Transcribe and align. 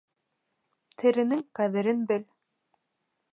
Теренең 1.03 1.43
ҡәҙерен 1.61 2.01
бел 2.13 2.25